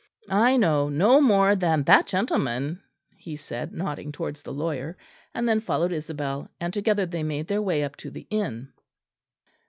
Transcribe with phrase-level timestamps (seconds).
[0.33, 2.81] "I know no more than that gentleman,"
[3.17, 4.97] he said, nodding towards the lawyer;
[5.31, 8.73] and then followed Isabel; and together they made their way up to the inn.